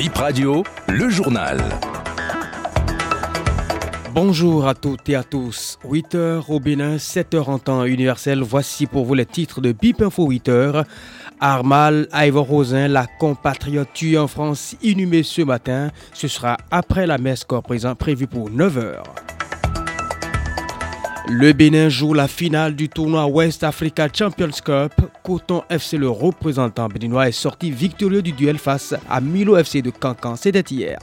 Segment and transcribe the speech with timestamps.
[0.00, 1.58] Bip Radio, le journal.
[4.14, 5.78] Bonjour à toutes et à tous.
[5.84, 8.40] 8h au Bénin, 7h en temps universel.
[8.40, 10.86] Voici pour vous les titres de Bip Info 8h.
[11.38, 15.90] Armal Ivor Rosin, la compatriote tuée en France, inhumée ce matin.
[16.14, 19.02] Ce sera après la messe corps présent prévue pour 9h.
[21.32, 24.92] Le Bénin joue la finale du tournoi West Africa Champions Cup.
[25.22, 29.90] Coton FC, le représentant béninois, est sorti victorieux du duel face à Milo FC de
[29.90, 30.34] Cancan.
[30.34, 30.98] C'était hier.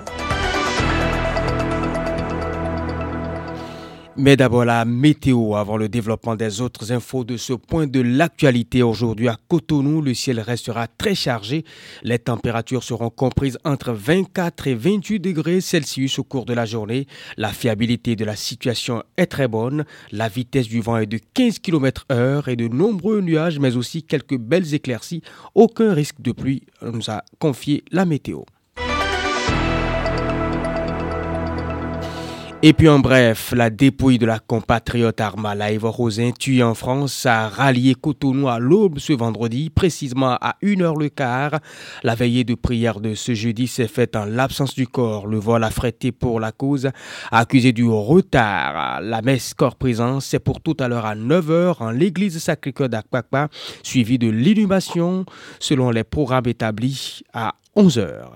[4.19, 8.81] Mais d'abord la météo avant le développement des autres infos de ce point de l'actualité.
[8.81, 11.65] Aujourd'hui à Cotonou, le ciel restera très chargé.
[12.01, 17.05] Les températures seront comprises entre 24 et 28 degrés Celsius au cours de la journée.
[17.37, 19.85] La fiabilité de la situation est très bonne.
[20.11, 24.01] La vitesse du vent est de 15 km heure et de nombreux nuages mais aussi
[24.01, 25.21] quelques belles éclaircies.
[25.53, 28.41] Aucun risque de pluie nous a confié la météo.
[32.63, 37.27] Et puis en bref, la dépouille de la compatriote Arma Laïva Rosin, tuée en France,
[37.27, 41.59] a rallié Cotonou à l'aube ce vendredi, précisément à 1h le quart.
[42.01, 45.27] La veillée de prière de ce jeudi s'est faite en l'absence du corps.
[45.27, 46.89] Le vol affrété pour la cause,
[47.31, 49.01] accusé du retard.
[49.01, 53.49] La messe corps présent, c'est pour tout à l'heure à 9h en l'église Sacré-Cœur d'Akpakpa,
[53.83, 55.25] suivi de l'inhumation
[55.59, 58.29] selon les programmes établis à 11h.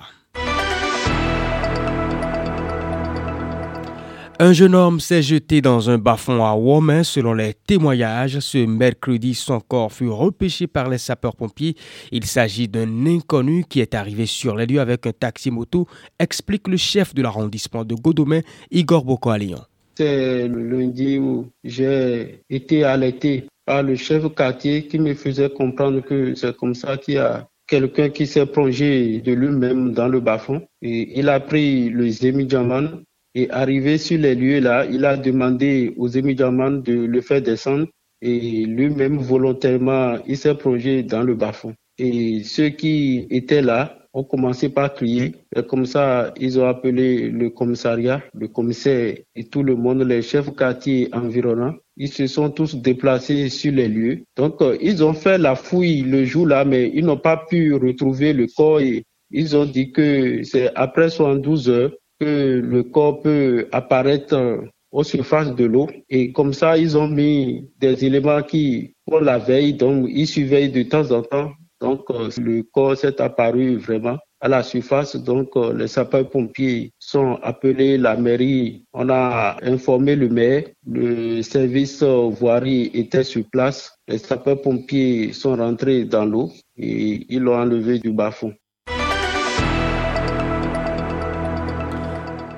[4.44, 8.40] Un jeune homme s'est jeté dans un bas-fond à Womain selon les témoignages.
[8.40, 11.76] Ce mercredi, son corps fut repêché par les sapeurs-pompiers.
[12.12, 15.86] Il s'agit d'un inconnu qui est arrivé sur les lieux avec un taxi-moto,
[16.18, 19.60] explique le chef de l'arrondissement de Godomain, Igor Boko-Alion.
[19.96, 26.02] C'est le lundi où j'ai été alerté par le chef quartier qui me faisait comprendre
[26.02, 30.20] que c'est comme ça qu'il y a quelqu'un qui s'est plongé de lui-même dans le
[30.20, 30.64] bas-fond.
[30.82, 33.02] Et il a pris le Zemi-Diamant
[33.36, 37.88] et arrivé sur les lieux là, il a demandé aux émigrants de le faire descendre
[38.22, 41.74] et lui-même volontairement, il s'est plongé dans le bas-fond.
[41.98, 45.34] Et ceux qui étaient là ont commencé par crier.
[45.56, 50.22] Et comme ça, ils ont appelé le commissariat, le commissaire et tout le monde, les
[50.22, 51.76] chefs quartiers environnants.
[51.98, 54.24] Ils se sont tous déplacés sur les lieux.
[54.36, 58.34] Donc, euh, ils ont fait la fouille le jour-là, mais ils n'ont pas pu retrouver
[58.34, 58.82] le corps.
[58.82, 64.62] Et ils ont dit que c'est après 72 heures que le corps peut apparaître
[64.92, 65.88] aux surfaces de l'eau.
[66.08, 70.72] Et comme ça, ils ont mis des éléments qui, pour la veille, donc ils surveillent
[70.72, 71.52] de temps en temps.
[71.80, 75.16] Donc, euh, le corps s'est apparu vraiment à la surface.
[75.16, 82.04] Donc, euh, les sapeurs-pompiers sont appelés, la mairie, on a informé le maire, le service
[82.04, 83.96] voirie était sur place.
[84.08, 88.54] Les sapeurs-pompiers sont rentrés dans l'eau et ils l'ont enlevé du bas-fond.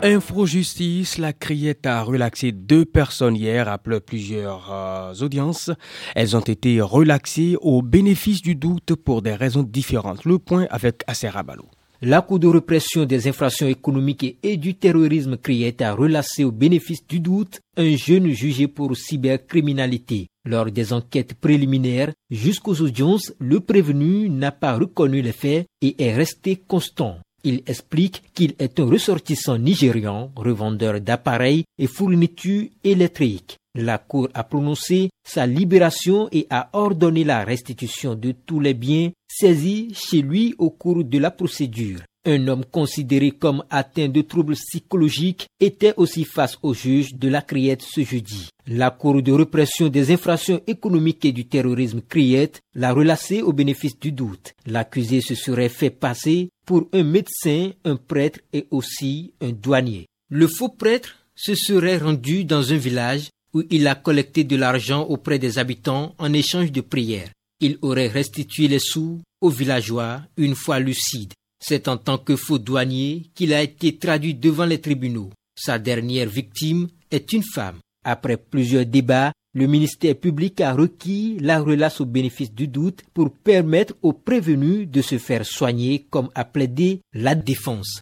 [0.05, 5.71] Info-justice, la criette a relaxé deux personnes hier après plusieurs euh, audiences.
[6.13, 10.25] Elles ont été relaxées au bénéfice du doute pour des raisons différentes.
[10.25, 11.63] Le point avec Assera Balo.
[12.01, 17.07] La Cour de répression des infractions économiques et du terrorisme Criette a relaxé au bénéfice
[17.07, 20.27] du doute un jeune jugé pour cybercriminalité.
[20.45, 26.13] Lors des enquêtes préliminaires jusqu'aux audiences, le prévenu n'a pas reconnu les faits et est
[26.13, 27.19] resté constant.
[27.43, 33.57] Il explique qu'il est un ressortissant nigérian, revendeur d'appareils et fournitures électriques.
[33.75, 39.11] La Cour a prononcé sa libération et a ordonné la restitution de tous les biens
[39.27, 41.99] saisis chez lui au cours de la procédure.
[42.25, 47.41] Un homme considéré comme atteint de troubles psychologiques était aussi face au juge de la
[47.41, 48.47] Criette ce jeudi.
[48.65, 53.99] La Cour de répression des infractions économiques et du terrorisme Criette l'a relâché au bénéfice
[53.99, 54.53] du doute.
[54.65, 60.07] L'accusé se serait fait passer pour un médecin, un prêtre et aussi un douanier.
[60.29, 65.03] Le faux prêtre se serait rendu dans un village où il a collecté de l'argent
[65.03, 67.31] auprès des habitants en échange de prières.
[67.59, 71.33] Il aurait restitué les sous aux villageois une fois lucide.
[71.65, 75.29] C'est en tant que faux douanier qu'il a été traduit devant les tribunaux.
[75.55, 77.77] Sa dernière victime est une femme.
[78.03, 83.31] Après plusieurs débats, le ministère public a requis la relâche au bénéfice du doute pour
[83.31, 88.01] permettre aux prévenus de se faire soigner comme a plaidé la défense.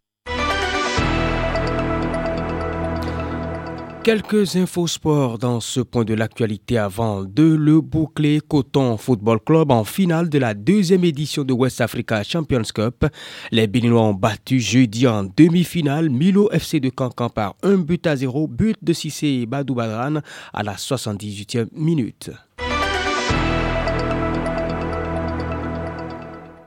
[4.03, 8.41] Quelques infos sport dans ce point de l'actualité avant de le boucler.
[8.41, 13.05] Coton Football Club en finale de la deuxième édition de West Africa Champions Cup.
[13.51, 18.15] Les Béninois ont battu jeudi en demi-finale Milo FC de Cancan par un but à
[18.15, 20.21] zéro, but de Sissé Badou Badran
[20.51, 22.31] à la 78e minute.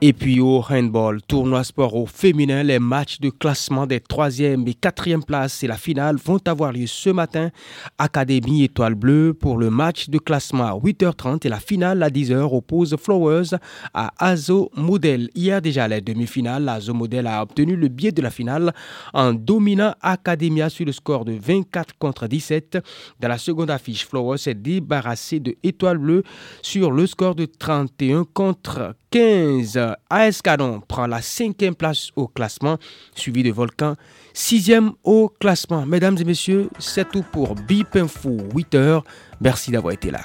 [0.07, 4.73] Et puis au handball, tournoi sport au féminin, les matchs de classement des 3e et
[4.73, 7.49] 4e places et la finale vont avoir lieu ce matin.
[7.97, 12.55] Académie Étoile Bleue pour le match de classement à 8h30 et la finale à 10h
[12.55, 13.57] oppose Flowers
[13.95, 15.31] à Azo Model.
[15.33, 18.75] Hier déjà, les demi-finales, Azo Model a obtenu le biais de la finale
[19.11, 22.77] en dominant Academia sur le score de 24 contre 17.
[23.19, 26.21] Dans la seconde affiche, Flowers s'est débarrassé de Étoile Bleue
[26.61, 29.94] sur le score de 31 contre 15.
[30.09, 32.77] AS Canon prend la cinquième place au classement,
[33.15, 33.95] suivi de Volcan,
[34.33, 35.85] sixième au classement.
[35.85, 39.03] Mesdames et messieurs, c'est tout pour Bip Info 8 heures.
[39.41, 40.21] Merci d'avoir été là.